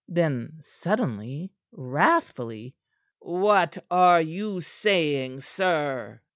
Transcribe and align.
Then, 0.07 0.61
suddenly, 0.63 1.51
wrathfully: 1.71 2.73
"What 3.19 3.77
are 3.91 4.19
you 4.19 4.59
saying, 4.61 5.41
sir?" 5.41 6.21